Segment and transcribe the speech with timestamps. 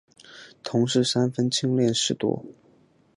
[0.63, 2.43] 同事三分亲恋事多。